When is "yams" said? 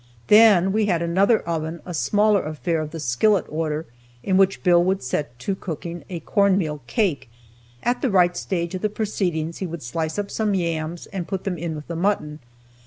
10.55-11.05